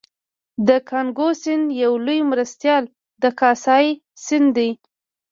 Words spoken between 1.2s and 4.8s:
سیند یو لوی مرستیال د کاسای سیند دی